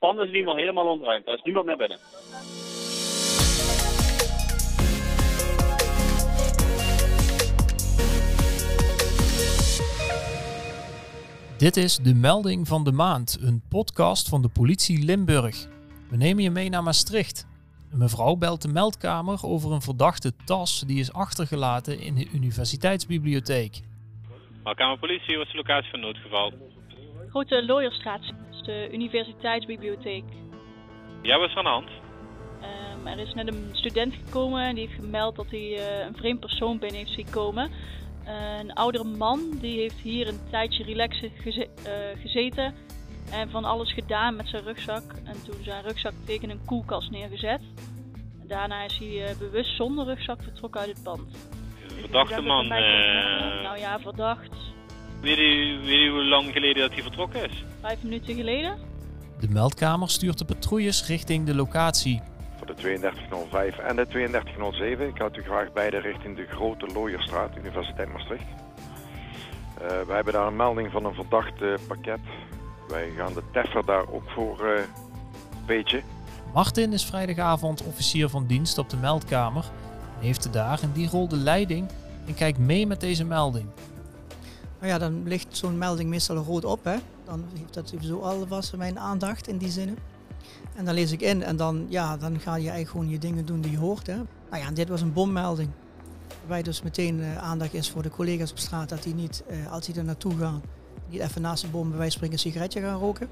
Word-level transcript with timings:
pand 0.00 0.18
is 0.18 0.30
geval 0.30 0.56
helemaal 0.56 0.86
ontruimd. 0.86 1.26
Er 1.26 1.34
is 1.34 1.42
niemand 1.42 1.66
meer 1.66 1.76
binnen. 1.76 1.98
Dit 11.58 11.76
is 11.76 11.96
de 11.96 12.14
melding 12.14 12.68
van 12.68 12.84
de 12.84 12.92
maand, 12.92 13.38
een 13.42 13.62
podcast 13.68 14.28
van 14.28 14.42
de 14.42 14.48
politie 14.48 15.04
Limburg. 15.04 15.68
We 16.10 16.16
nemen 16.16 16.42
je 16.42 16.50
mee 16.50 16.68
naar 16.68 16.82
Maastricht. 16.82 17.46
Een 17.92 17.98
mevrouw 17.98 18.36
belt 18.36 18.62
de 18.62 18.68
meldkamer 18.68 19.46
over 19.46 19.72
een 19.72 19.80
verdachte 19.80 20.32
tas 20.44 20.80
die 20.86 21.00
is 21.00 21.12
achtergelaten 21.12 22.00
in 22.00 22.14
de 22.14 22.28
universiteitsbibliotheek. 22.32 23.80
Kamer 24.74 24.98
Politie, 24.98 25.36
wat 25.36 25.46
is 25.46 25.52
de 25.52 25.56
locatie 25.56 25.90
van 25.90 26.00
noodgeval? 26.00 26.52
Grote 27.30 27.64
Looierstraat, 27.64 28.32
de 28.62 28.88
universiteitsbibliotheek. 28.92 30.24
Ja, 31.22 31.38
wat 31.38 31.48
is 31.48 31.54
aan 31.54 31.64
de 31.64 31.70
hand? 31.70 31.90
Ehm, 32.60 33.06
er 33.06 33.18
is 33.18 33.34
net 33.34 33.48
een 33.48 33.68
student 33.72 34.14
gekomen 34.14 34.62
en 34.62 34.74
die 34.74 34.86
heeft 34.86 35.00
gemeld 35.00 35.36
dat 35.36 35.50
hij 35.50 35.76
eh, 35.76 36.06
een 36.06 36.16
vreemd 36.16 36.40
persoon 36.40 36.78
binnen 36.78 36.98
heeft 36.98 37.14
zien 37.14 37.30
komen. 37.30 37.70
een 38.60 38.72
oudere 38.72 39.04
man 39.04 39.40
die 39.60 39.80
heeft 39.80 40.00
hier 40.00 40.28
een 40.28 40.40
tijdje 40.50 40.84
relaxen 40.84 41.30
geze 41.30 41.68
eh, 41.84 42.20
gezeten 42.20 42.74
en 43.30 43.50
van 43.50 43.64
alles 43.64 43.92
gedaan 43.92 44.36
met 44.36 44.48
zijn 44.48 44.62
rugzak. 44.62 45.02
En 45.24 45.44
toen 45.44 45.62
zijn 45.62 45.82
rugzak 45.82 46.12
tegen 46.24 46.50
een 46.50 46.64
koelkast 46.64 47.10
neergezet. 47.10 47.60
Daarna 48.46 48.82
is 48.82 48.98
hij 48.98 49.26
eh, 49.26 49.38
bewust 49.38 49.76
zonder 49.76 50.04
rugzak 50.04 50.42
vertrokken 50.42 50.80
uit 50.80 50.90
het 50.90 51.02
pand. 51.02 51.48
Verdachte 52.00 52.40
man. 52.40 52.68
Nou 53.62 53.78
ja, 53.78 54.00
verdacht. 54.00 54.52
Weet 55.20 55.38
u, 55.38 55.78
weet 55.84 55.98
u 55.98 56.10
hoe 56.10 56.24
lang 56.24 56.52
geleden 56.52 56.82
dat 56.82 56.92
hij 56.92 57.02
vertrokken 57.02 57.50
is? 57.50 57.64
Vijf 57.80 58.02
minuten 58.02 58.34
geleden. 58.34 58.78
De 59.40 59.48
meldkamer 59.48 60.10
stuurt 60.10 60.38
de 60.38 60.44
patrouilles 60.44 61.06
richting 61.06 61.46
de 61.46 61.54
locatie. 61.54 62.22
Voor 62.56 62.66
de 62.66 62.74
3205 62.74 63.78
en 63.78 63.96
de 63.96 64.06
3207. 64.06 65.06
Ik 65.06 65.18
had 65.18 65.36
u 65.36 65.42
graag 65.42 65.72
beide 65.72 65.98
richting 65.98 66.36
de 66.36 66.46
Grote 66.46 66.86
Looierstraat, 66.86 67.56
Universiteit 67.56 68.12
Maastricht. 68.12 68.42
Uh, 68.42 69.86
we 70.06 70.12
hebben 70.12 70.32
daar 70.32 70.46
een 70.46 70.56
melding 70.56 70.90
van 70.92 71.04
een 71.04 71.14
verdacht 71.14 71.86
pakket. 71.88 72.20
Wij 72.88 73.10
gaan 73.16 73.32
de 73.34 73.42
teffer 73.52 73.84
daar 73.84 74.08
ook 74.12 74.30
voor 74.30 74.60
uh, 74.64 74.80
beetje. 75.66 76.02
Martin 76.54 76.92
is 76.92 77.04
vrijdagavond 77.04 77.84
officier 77.84 78.28
van 78.28 78.46
dienst 78.46 78.78
op 78.78 78.90
de 78.90 78.96
meldkamer. 78.96 79.64
En 80.18 80.26
heeft 80.26 80.52
daar 80.52 80.82
in 80.82 80.92
die 80.92 81.08
rol 81.08 81.28
de 81.28 81.36
leiding 81.36 81.88
en 82.26 82.34
kijkt 82.34 82.58
mee 82.58 82.86
met 82.86 83.00
deze 83.00 83.24
melding. 83.24 83.66
Nou 84.80 84.92
ja, 84.92 84.98
dan 84.98 85.22
ligt 85.28 85.56
zo'n 85.56 85.78
melding 85.78 86.10
meestal 86.10 86.36
rood 86.36 86.64
op. 86.64 86.84
Hè? 86.84 86.96
Dan 87.24 87.44
heeft 87.58 87.74
dat 87.74 87.88
sowieso 87.88 88.18
alvast 88.18 88.76
mijn 88.76 88.98
aandacht 88.98 89.48
in 89.48 89.58
die 89.58 89.70
zin. 89.70 89.98
En 90.76 90.84
dan 90.84 90.94
lees 90.94 91.12
ik 91.12 91.20
in 91.20 91.42
en 91.42 91.56
dan, 91.56 91.86
ja, 91.88 92.16
dan 92.16 92.40
ga 92.40 92.54
je 92.54 92.60
eigenlijk 92.60 92.90
gewoon 92.90 93.08
je 93.08 93.18
dingen 93.18 93.46
doen 93.46 93.60
die 93.60 93.70
je 93.70 93.78
hoort. 93.78 94.06
Hè? 94.06 94.16
Nou 94.50 94.62
ja, 94.62 94.70
dit 94.70 94.88
was 94.88 95.00
een 95.00 95.12
bommelding. 95.12 95.70
Waarbij 96.38 96.62
dus 96.62 96.82
meteen 96.82 97.18
uh, 97.18 97.36
aandacht 97.36 97.74
is 97.74 97.90
voor 97.90 98.02
de 98.02 98.10
collega's 98.10 98.50
op 98.50 98.58
straat 98.58 98.88
dat 98.88 99.02
die 99.02 99.14
niet, 99.14 99.44
uh, 99.50 99.72
als 99.72 99.86
die 99.86 99.96
er 99.96 100.04
naartoe 100.04 100.38
gaan, 100.38 100.62
niet 101.08 101.20
even 101.20 101.42
naast 101.42 101.62
de 101.62 101.70
bom 101.70 101.88
bij 101.88 101.98
wijze 101.98 102.12
springen 102.12 102.34
een 102.34 102.40
sigaretje 102.40 102.80
gaan 102.80 102.98
roken. 102.98 103.28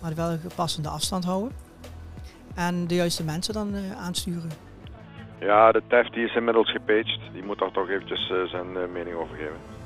Maar 0.00 0.14
wel 0.14 0.30
een 0.30 0.38
gepassende 0.38 0.88
afstand 0.88 1.24
houden. 1.24 1.52
En 2.54 2.86
de 2.86 2.94
juiste 2.94 3.24
mensen 3.24 3.54
dan 3.54 3.74
uh, 3.74 3.92
aansturen. 3.92 4.50
Ja, 5.40 5.72
de 5.72 5.82
TEF 5.86 6.08
die 6.08 6.24
is 6.24 6.34
inmiddels 6.34 6.70
gepaged. 6.70 7.20
Die 7.32 7.42
moet 7.42 7.58
daar 7.58 7.70
toch 7.70 7.88
eventjes 7.88 8.32
zijn 8.50 8.92
mening 8.92 9.16
over 9.16 9.36
geven. 9.36 9.79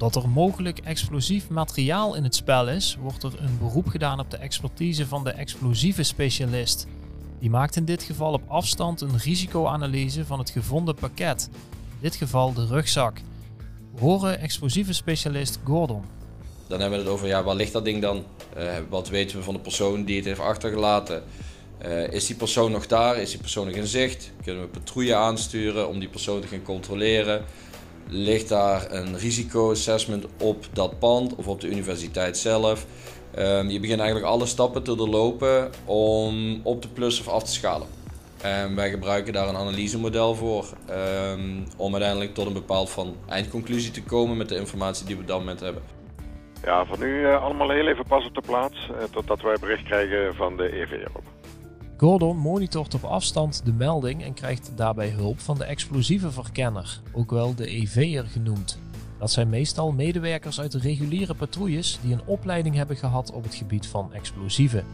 Omdat 0.00 0.22
er 0.22 0.28
mogelijk 0.28 0.78
explosief 0.78 1.48
materiaal 1.48 2.14
in 2.14 2.24
het 2.24 2.34
spel 2.34 2.68
is, 2.68 2.96
wordt 3.00 3.22
er 3.22 3.32
een 3.38 3.58
beroep 3.58 3.88
gedaan 3.88 4.20
op 4.20 4.30
de 4.30 4.36
expertise 4.36 5.06
van 5.06 5.24
de 5.24 5.30
explosieve 5.30 6.02
specialist. 6.02 6.86
Die 7.38 7.50
maakt 7.50 7.76
in 7.76 7.84
dit 7.84 8.02
geval 8.02 8.32
op 8.32 8.42
afstand 8.48 9.00
een 9.00 9.18
risicoanalyse 9.18 10.24
van 10.24 10.38
het 10.38 10.50
gevonden 10.50 10.94
pakket. 10.94 11.48
In 11.52 11.98
dit 12.00 12.14
geval 12.14 12.52
de 12.52 12.66
rugzak. 12.66 13.18
Horen 13.98 14.38
explosieve 14.38 14.92
specialist 14.92 15.58
Gordon. 15.64 16.04
Dan 16.66 16.80
hebben 16.80 16.98
we 16.98 17.04
het 17.04 17.14
over, 17.14 17.26
ja, 17.26 17.42
waar 17.42 17.56
ligt 17.56 17.72
dat 17.72 17.84
ding 17.84 18.02
dan? 18.02 18.24
Uh, 18.56 18.72
wat 18.88 19.08
weten 19.08 19.36
we 19.36 19.42
van 19.42 19.54
de 19.54 19.60
persoon 19.60 20.04
die 20.04 20.16
het 20.16 20.24
heeft 20.24 20.40
achtergelaten? 20.40 21.22
Uh, 21.84 22.12
is 22.12 22.26
die 22.26 22.36
persoon 22.36 22.72
nog 22.72 22.86
daar? 22.86 23.16
Is 23.16 23.30
die 23.30 23.40
persoon 23.40 23.66
nog 23.66 23.74
in 23.74 23.86
zicht? 23.86 24.32
Kunnen 24.42 24.62
we 24.62 24.68
patrouille 24.68 25.14
aansturen 25.14 25.88
om 25.88 25.98
die 25.98 26.08
persoon 26.08 26.40
te 26.40 26.46
gaan 26.46 26.62
controleren? 26.62 27.44
Ligt 28.12 28.48
daar 28.48 28.92
een 28.92 29.18
risicoassessment 29.18 30.26
op 30.38 30.64
dat 30.72 30.98
pand 30.98 31.34
of 31.34 31.48
op 31.48 31.60
de 31.60 31.68
universiteit 31.68 32.38
zelf? 32.38 32.86
Um, 33.38 33.68
je 33.68 33.80
begint 33.80 34.00
eigenlijk 34.00 34.30
alle 34.30 34.46
stappen 34.46 34.82
te 34.82 34.96
doorlopen 34.96 35.70
om 35.84 36.60
op 36.62 36.80
te 36.80 36.88
plussen 36.88 37.26
of 37.26 37.32
af 37.32 37.42
te 37.42 37.50
schalen. 37.50 37.86
En 38.42 38.74
wij 38.76 38.90
gebruiken 38.90 39.32
daar 39.32 39.48
een 39.48 39.56
analysemodel 39.56 40.34
voor 40.34 40.66
um, 40.90 41.66
om 41.76 41.92
uiteindelijk 41.92 42.34
tot 42.34 42.46
een 42.46 42.52
bepaald 42.52 42.90
van 42.90 43.16
eindconclusie 43.28 43.90
te 43.90 44.02
komen 44.02 44.36
met 44.36 44.48
de 44.48 44.56
informatie 44.56 45.06
die 45.06 45.14
we 45.14 45.20
op 45.20 45.28
dat 45.28 45.38
moment 45.38 45.60
hebben. 45.60 45.82
Ja, 46.64 46.86
voor 46.86 46.98
nu 46.98 47.20
uh, 47.20 47.42
allemaal 47.42 47.70
heel 47.70 47.86
even 47.86 48.04
pas 48.08 48.26
op 48.26 48.34
de 48.34 48.42
plaats, 48.46 48.88
uh, 48.90 48.96
totdat 49.10 49.40
wij 49.40 49.56
bericht 49.60 49.84
krijgen 49.84 50.34
van 50.34 50.56
de 50.56 50.80
EV. 50.80 51.06
Gordon 52.00 52.36
monitort 52.36 52.94
op 52.94 53.04
afstand 53.04 53.64
de 53.64 53.72
melding 53.72 54.22
en 54.22 54.34
krijgt 54.34 54.72
daarbij 54.74 55.08
hulp 55.08 55.40
van 55.40 55.58
de 55.58 55.64
explosieve 55.64 56.30
verkenner, 56.30 57.00
ook 57.12 57.30
wel 57.30 57.54
de 57.54 57.66
EV'er 57.66 58.24
genoemd. 58.24 58.78
Dat 59.18 59.30
zijn 59.30 59.48
meestal 59.48 59.92
medewerkers 59.92 60.60
uit 60.60 60.72
de 60.72 60.78
reguliere 60.78 61.34
patrouilles 61.34 61.98
die 62.02 62.12
een 62.12 62.26
opleiding 62.26 62.74
hebben 62.74 62.96
gehad 62.96 63.32
op 63.32 63.42
het 63.42 63.54
gebied 63.54 63.86
van 63.86 64.12
explosieven. 64.12 64.84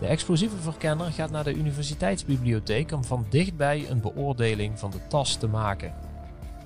De 0.00 0.06
explosieve 0.06 0.56
verkenner 0.56 1.12
gaat 1.12 1.30
naar 1.30 1.44
de 1.44 1.54
universiteitsbibliotheek 1.54 2.92
om 2.92 3.04
van 3.04 3.26
dichtbij 3.30 3.90
een 3.90 4.00
beoordeling 4.00 4.78
van 4.78 4.90
de 4.90 5.06
tas 5.08 5.34
te 5.34 5.46
maken. 5.48 5.94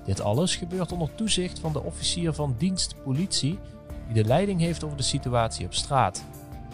Dit 0.05 0.21
alles 0.21 0.55
gebeurt 0.55 0.91
onder 0.91 1.15
toezicht 1.15 1.59
van 1.59 1.73
de 1.73 1.83
officier 1.83 2.33
van 2.33 2.55
dienst 2.57 3.03
politie 3.03 3.59
die 4.05 4.23
de 4.23 4.29
leiding 4.29 4.59
heeft 4.59 4.83
over 4.83 4.97
de 4.97 5.03
situatie 5.03 5.65
op 5.65 5.73
straat. 5.73 6.23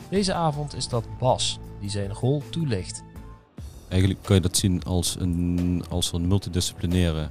Deze 0.09 0.33
avond 0.33 0.75
is 0.75 0.87
dat 0.87 1.17
Bas, 1.19 1.59
die 1.79 1.89
zijn 1.89 2.13
rol 2.13 2.43
toelicht. 2.49 3.03
Eigenlijk 3.87 4.21
kan 4.23 4.35
je 4.35 4.41
dat 4.41 4.57
zien 4.57 4.83
als, 4.83 5.15
een, 5.19 5.83
als 5.89 6.13
een 6.13 6.27
multidisciplinaire 6.27 7.29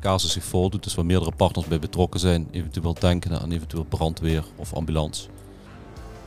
casus 0.00 0.32
zich 0.32 0.44
voordoet, 0.44 0.84
dus 0.84 0.94
waar 0.94 1.06
meerdere 1.06 1.32
partners 1.36 1.66
bij 1.66 1.78
betrokken 1.78 2.20
zijn, 2.20 2.48
eventueel 2.50 2.94
denken 2.94 3.40
aan 3.40 3.52
eventueel 3.52 3.84
brandweer 3.84 4.44
of 4.56 4.74
ambulance. 4.74 5.28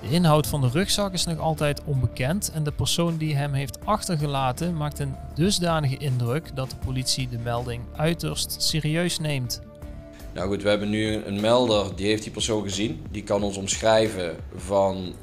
De 0.02 0.10
inhoud 0.10 0.48
van 0.48 0.62
de 0.62 0.70
rugzak 0.70 1.14
is 1.14 1.26
nog 1.26 1.40
altijd 1.40 1.82
onbekend 1.86 2.52
en 2.54 2.64
de 2.64 2.72
persoon 2.72 3.18
die 3.18 3.36
hem 3.36 3.54
heeft 3.54 3.86
achtergelaten 3.86 4.78
maakt 4.78 5.00
een 5.00 5.16
dusdanige 5.36 5.98
indruk 5.98 6.56
dat 6.56 6.70
de 6.70 6.76
politie 6.86 7.30
de 7.30 7.38
melding 7.38 7.84
uiterst 7.96 8.62
serieus 8.62 9.20
neemt. 9.20 9.62
Nou 10.34 10.48
goed, 10.48 10.64
we 10.64 10.70
hebben 10.70 10.90
nu 10.90 11.26
een 11.26 11.42
melder, 11.42 11.96
die 11.96 12.08
heeft 12.08 12.24
die 12.24 12.32
persoon 12.32 12.64
gezien. 12.64 13.06
Die 13.12 13.24
kan 13.24 13.44
ons 13.44 13.58
omschrijven 13.58 14.36
van 14.56 15.14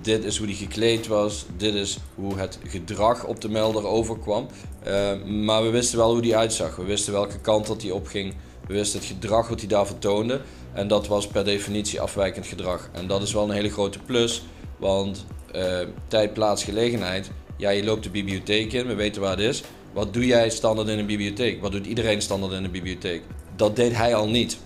dit 0.00 0.24
is 0.24 0.36
hoe 0.36 0.46
die 0.46 0.56
gekleed 0.56 1.06
was, 1.06 1.46
dit 1.56 1.74
is 1.74 1.98
hoe 2.14 2.38
het 2.38 2.58
gedrag 2.66 3.24
op 3.24 3.40
de 3.40 3.48
melder 3.48 3.86
overkwam. 3.86 4.46
Uh, 4.86 5.24
maar 5.24 5.62
we 5.62 5.70
wisten 5.70 5.98
wel 5.98 6.12
hoe 6.12 6.22
die 6.22 6.36
uitzag, 6.36 6.76
we 6.76 6.84
wisten 6.84 7.12
welke 7.12 7.38
kant 7.38 7.66
dat 7.66 7.82
hij 7.82 7.90
opging, 7.90 8.34
we 8.66 8.74
wisten 8.74 8.98
het 8.98 9.08
gedrag 9.08 9.48
wat 9.48 9.58
hij 9.58 9.68
daar 9.68 9.86
vertoonde. 9.86 10.40
En 10.72 10.88
dat 10.88 11.06
was 11.06 11.26
per 11.26 11.44
definitie 11.44 12.00
afwijkend 12.00 12.46
gedrag. 12.46 12.88
En 12.92 13.06
dat 13.06 13.22
is 13.22 13.32
wel 13.32 13.44
een 13.44 13.54
hele 13.54 13.70
grote 13.70 13.98
plus, 13.98 14.42
want 14.76 15.26
uh, 15.56 15.78
tijd, 16.08 16.32
plaats, 16.32 16.64
gelegenheid. 16.64 17.30
Ja, 17.56 17.70
je 17.70 17.84
loopt 17.84 18.02
de 18.02 18.10
bibliotheek 18.10 18.72
in, 18.72 18.86
we 18.86 18.94
weten 18.94 19.22
waar 19.22 19.30
het 19.30 19.40
is. 19.40 19.62
Wat 19.92 20.14
doe 20.14 20.26
jij 20.26 20.50
standaard 20.50 20.88
in 20.88 20.98
een 20.98 21.06
bibliotheek? 21.06 21.60
Wat 21.60 21.72
doet 21.72 21.86
iedereen 21.86 22.22
standaard 22.22 22.52
in 22.52 22.64
een 22.64 22.70
bibliotheek? 22.70 23.22
Dat 23.56 23.76
deed 23.76 23.96
hij 23.96 24.14
al 24.14 24.28
niet. 24.28 24.58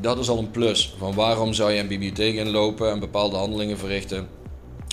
Dat 0.00 0.18
is 0.18 0.28
al 0.28 0.38
een 0.38 0.50
plus. 0.50 0.94
Van 0.98 1.14
waarom 1.14 1.52
zou 1.52 1.72
je 1.72 1.80
een 1.80 1.88
bibliotheek 1.88 2.34
inlopen 2.34 2.90
en 2.90 2.98
bepaalde 2.98 3.36
handelingen 3.36 3.78
verrichten? 3.78 4.28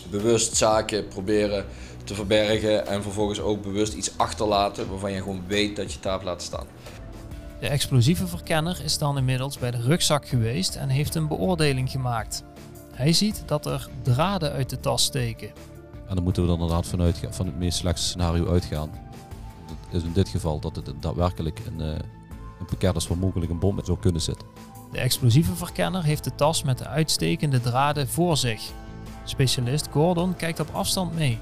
Bewust 0.09 0.55
zaken 0.55 1.07
proberen 1.07 1.65
te 2.03 2.15
verbergen 2.15 2.87
en 2.87 3.01
vervolgens 3.01 3.39
ook 3.39 3.61
bewust 3.61 3.93
iets 3.93 4.17
achterlaten 4.17 4.89
waarvan 4.89 5.11
je 5.11 5.21
gewoon 5.21 5.43
weet 5.47 5.75
dat 5.75 5.85
je 5.85 5.93
het 5.93 6.03
daar 6.03 6.13
hebt 6.13 6.25
laten 6.25 6.47
staan. 6.47 6.65
De 7.59 7.67
explosieve 7.67 8.27
verkenner 8.27 8.81
is 8.83 8.97
dan 8.97 9.17
inmiddels 9.17 9.57
bij 9.57 9.71
de 9.71 9.81
rugzak 9.81 10.27
geweest 10.27 10.75
en 10.75 10.89
heeft 10.89 11.15
een 11.15 11.27
beoordeling 11.27 11.91
gemaakt. 11.91 12.43
Hij 12.93 13.13
ziet 13.13 13.43
dat 13.45 13.65
er 13.65 13.89
draden 14.01 14.51
uit 14.51 14.69
de 14.69 14.79
tas 14.79 15.03
steken. 15.03 15.49
En 16.07 16.15
dan 16.15 16.23
moeten 16.23 16.43
we 16.43 16.47
er 16.47 16.53
inderdaad 16.53 16.87
vanuit, 16.87 17.19
van 17.29 17.45
het 17.45 17.57
meest 17.57 17.77
slechtste 17.77 18.07
scenario 18.07 18.51
uitgaan. 18.51 18.89
Dat 19.67 20.01
is 20.01 20.03
in 20.03 20.13
dit 20.13 20.29
geval 20.29 20.59
dat 20.59 20.75
het 20.75 20.91
daadwerkelijk 20.99 21.59
een, 21.67 21.79
uh, 21.79 21.87
een 22.59 22.65
pakket 22.65 22.95
is 22.95 23.07
waar 23.07 23.17
mogelijk 23.17 23.51
een 23.51 23.59
bom 23.59 23.75
met 23.75 23.85
zou 23.85 23.99
kunnen 23.99 24.21
zitten. 24.21 24.47
De 24.91 24.99
explosieve 24.99 25.55
verkenner 25.55 26.03
heeft 26.03 26.23
de 26.23 26.35
tas 26.35 26.63
met 26.63 26.77
de 26.77 26.87
uitstekende 26.87 27.61
draden 27.61 28.07
voor 28.07 28.37
zich. 28.37 28.61
Specialist 29.23 29.87
Gordon 29.91 30.35
kijkt 30.35 30.59
op 30.59 30.67
afstand 30.71 31.15
mee. 31.15 31.39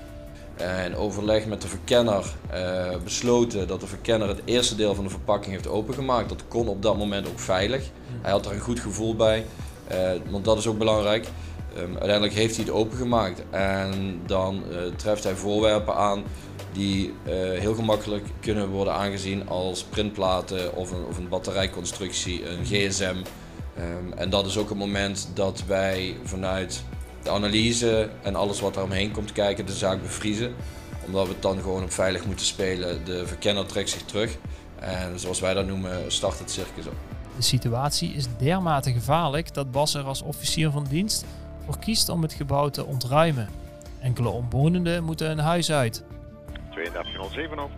In 0.85 0.95
overleg 0.95 1.45
met 1.45 1.61
de 1.61 1.67
verkenner 1.67 2.25
uh, 2.53 2.97
besloten 3.03 3.67
dat 3.67 3.79
de 3.79 3.87
verkenner 3.87 4.27
het 4.27 4.41
eerste 4.45 4.75
deel 4.75 4.95
van 4.95 5.03
de 5.03 5.09
verpakking 5.09 5.53
heeft 5.53 5.67
opengemaakt. 5.67 6.29
Dat 6.29 6.47
kon 6.47 6.67
op 6.67 6.81
dat 6.81 6.97
moment 6.97 7.27
ook 7.27 7.39
veilig. 7.39 7.83
Hij 8.21 8.31
had 8.31 8.45
er 8.45 8.51
een 8.51 8.59
goed 8.59 8.79
gevoel 8.79 9.15
bij, 9.15 9.45
uh, 9.91 10.11
want 10.29 10.45
dat 10.45 10.57
is 10.57 10.67
ook 10.67 10.77
belangrijk. 10.77 11.27
Ehm, 11.75 11.91
uiteindelijk 11.91 12.33
heeft 12.33 12.55
hij 12.55 12.65
het 12.65 12.73
opengemaakt 12.73 13.41
en 13.49 14.21
dan 14.25 14.63
uh, 14.71 14.77
treft 14.95 15.23
hij 15.23 15.35
voorwerpen 15.35 15.95
aan 15.95 16.23
die 16.71 17.13
heel 17.59 17.73
gemakkelijk 17.73 18.25
kunnen 18.39 18.69
worden 18.69 18.93
aangezien 18.93 19.49
als 19.49 19.83
printplaten 19.83 20.75
of 20.75 20.91
een, 20.91 21.05
of 21.09 21.17
een 21.17 21.29
batterijconstructie, 21.29 22.49
een 22.49 22.65
gsm. 22.65 23.15
Um, 23.79 24.13
en 24.13 24.29
dat 24.29 24.45
is 24.45 24.57
ook 24.57 24.69
het 24.69 24.77
moment 24.77 25.29
dat 25.33 25.63
wij 25.67 26.17
vanuit 26.23 26.83
de 27.27 27.33
analyse 27.33 28.09
en 28.21 28.35
alles 28.35 28.59
wat 28.59 28.75
er 28.75 28.83
omheen 28.83 29.11
komt 29.11 29.31
kijken 29.31 29.65
de 29.65 29.71
zaak 29.71 30.01
bevriezen. 30.01 30.55
Omdat 31.05 31.27
we 31.27 31.33
het 31.33 31.41
dan 31.41 31.57
gewoon 31.61 31.83
op 31.83 31.91
veilig 31.91 32.25
moeten 32.25 32.45
spelen. 32.45 33.05
De 33.05 33.27
verkenner 33.27 33.65
trekt 33.65 33.89
zich 33.89 34.01
terug 34.01 34.37
en 34.79 35.19
zoals 35.19 35.39
wij 35.39 35.53
dat 35.53 35.65
noemen 35.65 36.11
start 36.11 36.39
het 36.39 36.51
circus 36.51 36.87
op. 36.87 36.93
De 37.35 37.41
situatie 37.41 38.13
is 38.13 38.25
dermate 38.37 38.91
gevaarlijk 38.91 39.53
dat 39.53 39.71
Bas 39.71 39.93
er 39.93 40.03
als 40.03 40.21
officier 40.21 40.71
van 40.71 40.85
dienst 40.89 41.25
voor 41.65 41.79
kiest 41.79 42.09
om 42.09 42.21
het 42.21 42.33
gebouw 42.33 42.69
te 42.69 42.85
ontruimen. 42.85 43.49
Enkele 44.01 44.29
omwonenden 44.29 45.03
moeten 45.03 45.27
hun 45.27 45.39
huis 45.39 45.71
uit. 45.71 46.03
3207 46.71 47.59
op. 47.59 47.71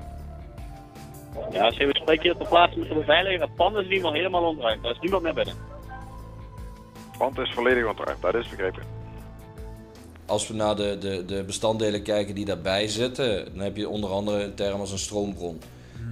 Ja, 1.52 1.66
als 1.66 1.78
we 1.78 1.90
spreken 1.92 2.24
hier 2.24 2.38
ter 2.38 2.48
plaatse 2.48 2.78
moeten 2.78 2.96
beveiligen. 2.96 3.42
Het 3.42 3.56
pand 3.56 3.76
is 3.76 3.88
geval 3.88 4.14
helemaal 4.14 4.44
ontruimd. 4.44 4.86
Er 4.86 4.92
is 4.92 5.00
niemand 5.00 5.24
meer 5.24 5.34
binnen. 5.34 5.56
Het 7.10 7.18
pand 7.18 7.38
is 7.38 7.54
volledig 7.54 7.88
ontruimd, 7.88 8.22
dat 8.22 8.36
is 8.36 8.50
begrepen. 8.50 8.99
Als 10.30 10.48
we 10.48 10.54
naar 10.54 10.76
de, 10.76 10.98
de, 11.00 11.24
de 11.26 11.44
bestanddelen 11.44 12.04
kijken 12.04 12.36
die 12.36 12.46
daarbij 12.46 12.88
zitten, 12.88 13.46
dan 13.46 13.64
heb 13.64 13.78
je 13.78 13.90
onder 13.90 14.10
andere 14.10 14.44
een 14.44 14.54
term 14.54 14.80
als 14.80 14.92
een 14.92 15.00
stroombron. 15.00 15.62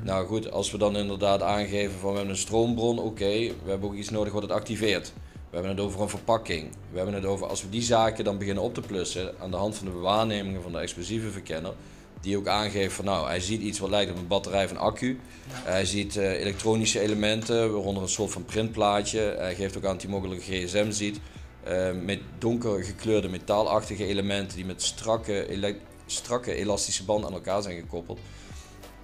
Nou 0.03 0.27
goed, 0.27 0.51
als 0.51 0.71
we 0.71 0.77
dan 0.77 0.97
inderdaad 0.97 1.41
aangeven 1.41 1.99
van 1.99 2.09
we 2.09 2.15
hebben 2.15 2.33
een 2.33 2.39
stroombron, 2.39 2.99
oké, 2.99 3.29
we 3.63 3.69
hebben 3.69 3.89
ook 3.89 3.95
iets 3.95 4.09
nodig 4.09 4.33
wat 4.33 4.41
het 4.41 4.51
activeert. 4.51 5.13
We 5.33 5.55
hebben 5.55 5.71
het 5.71 5.79
over 5.79 6.01
een 6.01 6.09
verpakking. 6.09 6.69
We 6.91 6.97
hebben 6.97 7.15
het 7.15 7.25
over 7.25 7.47
als 7.47 7.61
we 7.61 7.69
die 7.69 7.81
zaken 7.81 8.23
dan 8.23 8.37
beginnen 8.37 8.63
op 8.63 8.73
te 8.73 8.81
plussen 8.81 9.33
aan 9.39 9.51
de 9.51 9.57
hand 9.57 9.75
van 9.75 9.85
de 9.85 9.91
waarnemingen 9.91 10.61
van 10.61 10.71
de 10.71 10.79
explosieve 10.79 11.29
verkenner, 11.29 11.73
die 12.21 12.37
ook 12.37 12.47
aangeeft 12.47 12.95
van 12.95 13.05
nou, 13.05 13.27
hij 13.27 13.39
ziet 13.39 13.61
iets 13.61 13.79
wat 13.79 13.89
lijkt 13.89 14.11
op 14.11 14.17
een 14.17 14.27
batterij 14.27 14.67
van 14.67 14.77
accu. 14.77 15.19
Hij 15.51 15.85
ziet 15.85 16.15
uh, 16.15 16.39
elektronische 16.39 16.99
elementen, 16.99 17.73
waaronder 17.73 18.03
een 18.03 18.09
soort 18.09 18.31
van 18.31 18.45
printplaatje. 18.45 19.35
Hij 19.37 19.55
geeft 19.55 19.77
ook 19.77 19.85
aan 19.85 19.91
dat 19.93 20.01
hij 20.01 20.11
mogelijk 20.11 20.47
een 20.47 20.67
gsm 20.67 20.91
ziet. 20.91 21.19
Uh, 21.69 21.89
met 22.03 22.19
donker 22.37 22.83
gekleurde 22.83 23.27
metaalachtige 23.27 24.05
elementen 24.05 24.55
die 24.55 24.65
met 24.65 24.81
strakke, 24.81 25.75
strakke 26.05 26.53
elastische 26.53 27.03
banden 27.03 27.29
aan 27.29 27.35
elkaar 27.35 27.61
zijn 27.61 27.79
gekoppeld. 27.79 28.19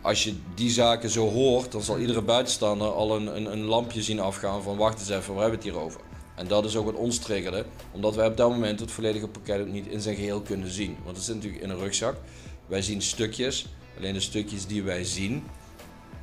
Als 0.02 0.24
je 0.24 0.36
die 0.56 0.70
zaken 0.70 1.10
zo 1.10 1.30
hoort, 1.30 1.72
dan 1.72 1.82
zal 1.82 2.00
iedere 2.00 2.22
buitenstaander 2.22 2.92
al 2.92 3.16
een, 3.16 3.36
een, 3.36 3.52
een 3.52 3.64
lampje 3.64 4.02
zien 4.02 4.20
afgaan 4.20 4.64
van 4.64 4.78
wacht 4.78 5.00
eens 5.00 5.10
even, 5.10 5.34
waar 5.34 5.42
hebben 5.42 5.60
we 5.60 5.66
het 5.66 5.76
hier 5.76 5.86
over? 5.86 6.02
En 6.36 6.48
dat 6.48 6.66
is 6.66 6.76
ook 6.76 6.86
wat 6.86 6.96
ons 6.96 7.18
triggerde, 7.18 7.66
omdat 7.92 8.16
wij 8.16 8.28
op 8.28 8.38
dat 8.38 8.50
moment 8.50 8.80
het 8.80 8.92
volledige 8.92 9.28
pakket 9.28 9.68
niet 9.68 9.88
in 9.88 10.02
zijn 10.02 10.16
geheel 10.16 10.42
kunnen 10.42 10.72
zien. 10.72 10.98
Want 11.04 11.16
het 11.16 11.26
zit 11.26 11.36
natuurlijk 11.36 11.64
in 11.64 11.70
een 11.70 11.80
rugzak. 11.80 12.16
Wij 12.68 12.82
zien 12.82 13.02
stukjes, 13.02 13.66
alleen 13.98 14.14
de 14.14 14.20
stukjes 14.20 14.66
die 14.66 14.84
wij 14.84 15.04
zien, 15.04 15.44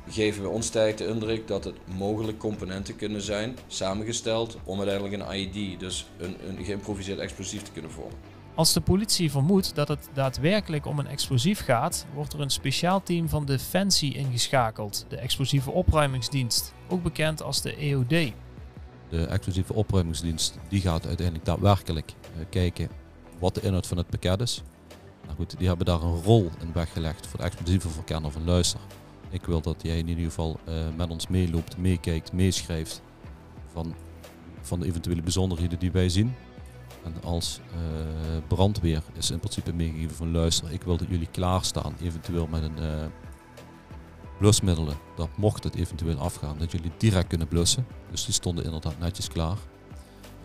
geven 0.07 0.41
bij 0.41 0.51
ons 0.51 0.65
sterk 0.65 0.97
de 0.97 1.07
indruk 1.07 1.47
dat 1.47 1.63
het 1.63 1.75
mogelijk 1.97 2.37
componenten 2.37 2.95
kunnen 2.95 3.21
zijn, 3.21 3.57
samengesteld 3.67 4.57
om 4.63 4.77
uiteindelijk 4.79 5.21
een 5.21 5.35
IED, 5.35 5.79
dus 5.79 6.05
een, 6.17 6.35
een 6.47 6.65
geïmproviseerd 6.65 7.19
explosief 7.19 7.61
te 7.61 7.71
kunnen 7.71 7.91
vormen. 7.91 8.17
Als 8.55 8.73
de 8.73 8.81
politie 8.81 9.31
vermoedt 9.31 9.75
dat 9.75 9.87
het 9.87 10.09
daadwerkelijk 10.13 10.85
om 10.85 10.99
een 10.99 11.07
explosief 11.07 11.63
gaat, 11.63 12.05
wordt 12.13 12.33
er 12.33 12.39
een 12.39 12.49
speciaal 12.49 13.03
team 13.03 13.29
van 13.29 13.45
Defensie 13.45 14.15
ingeschakeld, 14.15 15.05
de 15.09 15.17
explosieve 15.17 15.71
opruimingsdienst, 15.71 16.73
ook 16.89 17.03
bekend 17.03 17.41
als 17.41 17.61
de 17.61 17.75
EOD. 17.75 18.33
De 19.09 19.25
explosieve 19.25 19.73
opruimingsdienst 19.73 20.57
die 20.69 20.81
gaat 20.81 21.07
uiteindelijk 21.07 21.45
daadwerkelijk 21.45 22.13
uh, 22.37 22.45
kijken 22.49 22.89
wat 23.39 23.55
de 23.55 23.61
inhoud 23.61 23.87
van 23.87 23.97
het 23.97 24.09
pakket 24.09 24.41
is. 24.41 24.63
Nou 25.23 25.35
goed, 25.35 25.57
die 25.57 25.67
hebben 25.67 25.85
daar 25.85 26.01
een 26.01 26.23
rol 26.23 26.49
in 26.59 26.73
weggelegd 26.73 27.27
voor 27.27 27.39
de 27.39 27.45
explosieve 27.45 27.89
verkenner 27.89 28.31
van 28.31 28.45
luister. 28.45 28.79
Ik 29.31 29.45
wil 29.45 29.61
dat 29.61 29.75
jij 29.81 29.97
in 29.97 30.07
ieder 30.07 30.23
geval 30.23 30.59
uh, 30.69 30.75
met 30.97 31.09
ons 31.09 31.27
meeloopt, 31.27 31.77
meekijkt, 31.77 32.33
meeschrijft 32.33 33.01
van, 33.71 33.93
van 34.61 34.79
de 34.79 34.85
eventuele 34.85 35.21
bijzonderheden 35.21 35.79
die 35.79 35.91
wij 35.91 36.09
zien. 36.09 36.33
En 37.03 37.13
als 37.23 37.59
uh, 37.59 37.77
brandweer 38.47 39.03
is 39.13 39.31
in 39.31 39.39
principe 39.39 39.73
meegegeven 39.73 40.15
van 40.15 40.31
luister, 40.31 40.71
ik 40.71 40.83
wil 40.83 40.97
dat 40.97 41.07
jullie 41.09 41.27
klaarstaan, 41.31 41.95
eventueel 42.01 42.47
met 42.47 42.63
een 42.63 42.77
uh, 42.79 43.05
blusmiddelen. 44.39 44.95
Dat 45.15 45.29
mocht 45.37 45.63
het 45.63 45.75
eventueel 45.75 46.17
afgaan, 46.17 46.57
dat 46.57 46.71
jullie 46.71 46.91
direct 46.97 47.27
kunnen 47.27 47.47
blussen. 47.47 47.85
Dus 48.11 48.25
die 48.25 48.33
stonden 48.33 48.63
inderdaad 48.63 48.99
netjes 48.99 49.27
klaar. 49.27 49.57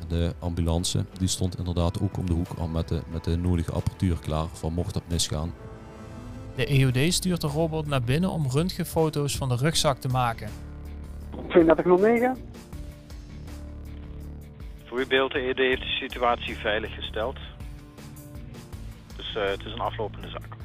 De 0.08 0.34
ambulance 0.38 1.04
die 1.18 1.28
stond 1.28 1.58
inderdaad 1.58 2.00
ook 2.00 2.18
om 2.18 2.26
de 2.26 2.32
hoek 2.32 2.52
al 2.58 2.68
met 2.68 2.88
de, 2.88 3.02
met 3.10 3.24
de 3.24 3.36
nodige 3.36 3.72
apparatuur 3.72 4.18
klaar 4.18 4.48
van 4.52 4.72
mocht 4.72 4.94
dat 4.94 5.08
misgaan. 5.08 5.52
De 6.56 6.66
EOD 6.66 7.12
stuurt 7.12 7.40
de 7.40 7.46
robot 7.46 7.86
naar 7.86 8.02
binnen 8.02 8.30
om 8.30 8.50
röntgenfoto's 8.50 9.36
van 9.36 9.48
de 9.48 9.56
rugzak 9.56 9.98
te 9.98 10.08
maken. 10.08 10.50
3209. 11.30 12.36
Voor 14.84 14.98
uw 14.98 15.06
beeld, 15.06 15.32
de 15.32 15.38
ED 15.38 15.56
heeft 15.56 15.80
de 15.80 15.86
situatie 15.86 16.56
veilig 16.56 16.94
gesteld. 16.94 17.38
Dus 19.16 19.34
uh, 19.36 19.44
het 19.44 19.64
is 19.64 19.72
een 19.72 19.80
aflopende 19.80 20.28
zaak. 20.28 20.56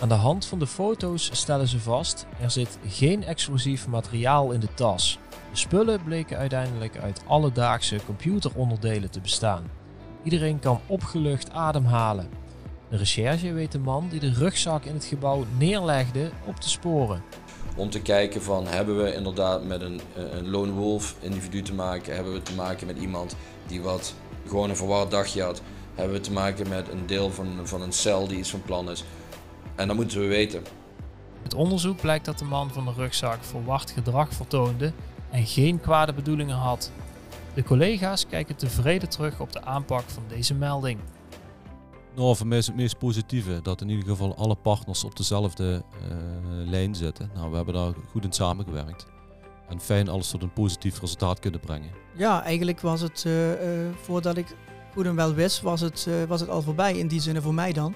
Aan 0.00 0.08
de 0.08 0.14
hand 0.14 0.46
van 0.46 0.58
de 0.58 0.66
foto's 0.66 1.30
stellen 1.32 1.66
ze 1.66 1.80
vast, 1.80 2.26
er 2.40 2.50
zit 2.50 2.78
geen 2.86 3.24
explosief 3.24 3.88
materiaal 3.88 4.52
in 4.52 4.60
de 4.60 4.74
tas. 4.74 5.18
De 5.50 5.56
spullen 5.56 6.04
bleken 6.04 6.36
uiteindelijk 6.36 6.98
uit 6.98 7.24
alledaagse 7.26 8.04
computeronderdelen 8.06 9.10
te 9.10 9.20
bestaan. 9.20 9.70
Iedereen 10.22 10.58
kan 10.58 10.80
opgelucht 10.86 11.50
ademhalen. 11.50 12.39
De 12.90 12.96
recherche 12.96 13.52
weet 13.52 13.72
de 13.72 13.78
man 13.78 14.08
die 14.08 14.20
de 14.20 14.32
rugzak 14.32 14.84
in 14.84 14.94
het 14.94 15.04
gebouw 15.04 15.44
neerlegde 15.58 16.30
op 16.46 16.56
te 16.56 16.68
sporen 16.68 17.22
om 17.80 17.90
te 17.90 18.02
kijken 18.02 18.42
van 18.42 18.66
hebben 18.66 19.02
we 19.02 19.14
inderdaad 19.14 19.64
met 19.64 19.80
een, 19.80 20.00
een 20.14 20.48
lone 20.48 20.72
wolf 20.72 21.14
individu 21.20 21.62
te 21.62 21.74
maken, 21.74 22.14
hebben 22.14 22.32
we 22.32 22.42
te 22.42 22.54
maken 22.54 22.86
met 22.86 22.98
iemand 22.98 23.36
die 23.66 23.82
wat 23.82 24.14
gewoon 24.46 24.70
een 24.70 24.76
verward 24.76 25.10
dagje 25.10 25.42
had, 25.42 25.62
hebben 25.94 26.16
we 26.16 26.20
te 26.22 26.32
maken 26.32 26.68
met 26.68 26.88
een 26.88 27.06
deel 27.06 27.30
van, 27.30 27.46
van 27.62 27.82
een 27.82 27.92
cel 27.92 28.28
die 28.28 28.38
iets 28.38 28.50
van 28.50 28.62
plan 28.62 28.90
is. 28.90 29.04
En 29.74 29.86
dat 29.86 29.96
moeten 29.96 30.20
we 30.20 30.26
weten. 30.26 30.62
Het 31.42 31.54
onderzoek 31.54 32.00
blijkt 32.00 32.24
dat 32.24 32.38
de 32.38 32.44
man 32.44 32.72
van 32.72 32.84
de 32.84 32.92
rugzak 32.96 33.44
verward 33.44 33.90
gedrag 33.90 34.32
vertoonde 34.32 34.92
en 35.30 35.46
geen 35.46 35.80
kwade 35.80 36.12
bedoelingen 36.12 36.56
had. 36.56 36.92
De 37.54 37.62
collega's 37.62 38.26
kijken 38.26 38.56
tevreden 38.56 39.08
terug 39.08 39.40
op 39.40 39.52
de 39.52 39.62
aanpak 39.62 40.04
van 40.06 40.22
deze 40.28 40.54
melding. 40.54 40.98
Nou, 42.14 42.36
voor 42.36 42.46
mij 42.46 42.58
is 42.58 42.66
het 42.66 42.76
meest 42.76 42.98
positieve 42.98 43.60
dat 43.62 43.80
in 43.80 43.88
ieder 43.88 44.08
geval 44.08 44.36
alle 44.36 44.54
partners 44.54 45.04
op 45.04 45.16
dezelfde 45.16 45.82
uh, 45.92 46.68
lijn 46.68 46.94
zitten. 46.94 47.30
Nou, 47.34 47.50
we 47.50 47.56
hebben 47.56 47.74
daar 47.74 47.92
goed 48.10 48.24
in 48.24 48.32
samengewerkt. 48.32 49.06
En 49.68 49.80
fijn 49.80 50.08
alles 50.08 50.30
tot 50.30 50.42
een 50.42 50.52
positief 50.52 51.00
resultaat 51.00 51.38
kunnen 51.38 51.60
brengen. 51.60 51.90
Ja, 52.16 52.42
eigenlijk 52.42 52.80
was 52.80 53.00
het, 53.00 53.24
uh, 53.26 53.50
uh, 53.50 53.88
voordat 54.02 54.36
ik 54.36 54.56
goed 54.92 55.06
en 55.06 55.14
wel 55.14 55.34
wist, 55.34 55.60
was 55.60 55.80
het, 55.80 56.08
was 56.28 56.40
het 56.40 56.50
al 56.50 56.62
voorbij 56.62 56.98
in 56.98 57.08
die 57.08 57.20
zin 57.20 57.42
voor 57.42 57.54
mij 57.54 57.72
dan. 57.72 57.94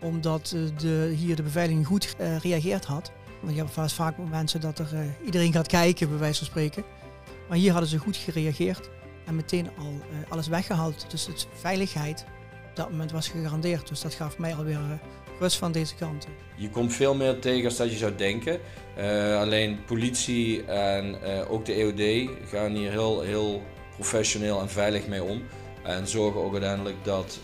Omdat 0.00 0.56
de, 0.76 1.14
hier 1.16 1.36
de 1.36 1.42
beveiliging 1.42 1.86
goed 1.86 2.14
reageert 2.42 2.84
had. 2.84 3.12
Want 3.42 3.56
je 3.56 3.64
hebt 3.64 3.92
vaak 3.92 4.14
mensen 4.30 4.60
dat 4.60 4.78
er 4.78 5.16
iedereen 5.24 5.52
gaat 5.52 5.66
kijken, 5.66 6.08
bij 6.08 6.18
wijze 6.18 6.38
van 6.38 6.46
spreken. 6.46 6.84
Maar 7.48 7.58
hier 7.58 7.70
hadden 7.70 7.90
ze 7.90 7.98
goed 7.98 8.16
gereageerd 8.16 8.90
en 9.26 9.36
meteen 9.36 9.68
al 9.78 10.00
alles 10.28 10.46
weggehaald. 10.46 11.10
Dus 11.10 11.26
het 11.26 11.48
veiligheid 11.52 12.24
dat 12.74 12.90
moment 12.90 13.12
was 13.12 13.28
gegarandeerd. 13.28 13.88
Dus 13.88 14.00
dat 14.00 14.14
gaf 14.14 14.38
mij 14.38 14.54
alweer 14.54 14.78
uh, 14.78 14.92
rust 15.40 15.56
van 15.56 15.72
deze 15.72 15.94
kant. 15.94 16.26
Je 16.56 16.70
komt 16.70 16.92
veel 16.92 17.14
meer 17.14 17.38
tegen 17.38 17.64
als 17.64 17.76
dat 17.76 17.90
je 17.90 17.96
zou 17.96 18.14
denken. 18.14 18.60
Uh, 18.98 19.40
alleen 19.40 19.84
politie 19.84 20.64
en 20.64 21.16
uh, 21.24 21.50
ook 21.50 21.64
de 21.64 21.72
EOD 21.72 22.30
gaan 22.48 22.72
hier 22.72 22.90
heel, 22.90 23.20
heel 23.20 23.62
professioneel 23.94 24.60
en 24.60 24.68
veilig 24.68 25.06
mee 25.06 25.22
om. 25.22 25.42
En 25.82 26.08
zorgen 26.08 26.44
ook 26.44 26.52
uiteindelijk 26.52 26.96
dat 27.02 27.38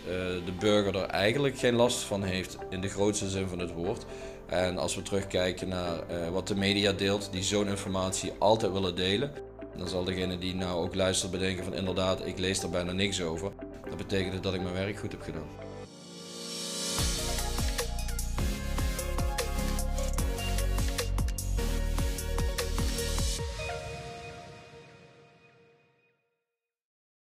de 0.45 0.51
burger 0.59 0.95
er 0.95 1.05
eigenlijk 1.05 1.59
geen 1.59 1.75
last 1.75 1.99
van 1.99 2.23
heeft 2.23 2.57
in 2.69 2.81
de 2.81 2.89
grootste 2.89 3.29
zin 3.29 3.47
van 3.47 3.59
het 3.59 3.73
woord. 3.73 4.05
En 4.45 4.77
als 4.77 4.95
we 4.95 5.01
terugkijken 5.01 5.67
naar 5.67 5.99
wat 6.31 6.47
de 6.47 6.55
media 6.55 6.91
deelt, 6.91 7.29
die 7.31 7.43
zo'n 7.43 7.67
informatie 7.67 8.31
altijd 8.37 8.71
willen 8.71 8.95
delen, 8.95 9.31
dan 9.77 9.87
zal 9.87 10.03
degene 10.03 10.37
die 10.37 10.55
nou 10.55 10.83
ook 10.83 10.95
luistert 10.95 11.31
bedenken 11.31 11.63
van 11.63 11.73
inderdaad, 11.73 12.25
ik 12.25 12.37
lees 12.37 12.63
er 12.63 12.69
bijna 12.69 12.91
niks 12.91 13.21
over. 13.21 13.51
Dat 13.89 13.97
betekent 13.97 14.43
dat 14.43 14.53
ik 14.53 14.61
mijn 14.61 14.73
werk 14.73 14.97
goed 14.97 15.11
heb 15.11 15.21
gedaan. 15.21 15.70